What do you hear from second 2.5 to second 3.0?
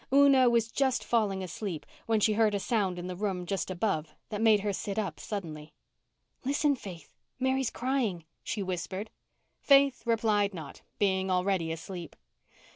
a sound